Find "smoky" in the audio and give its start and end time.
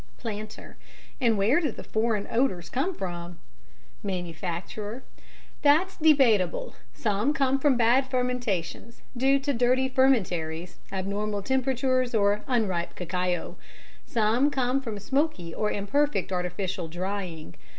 14.97-15.53